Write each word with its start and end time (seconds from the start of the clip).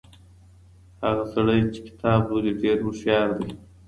هغه 1.03 1.23
سړی 1.33 1.59
چي 1.73 1.79
کتاب 1.87 2.19
لولي 2.29 2.53
ډېر 2.61 2.77
هوښیار 2.85 3.27
دی. 3.37 3.49